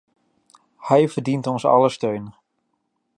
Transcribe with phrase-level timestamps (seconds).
[0.77, 2.33] Hij verdient ons aller steun.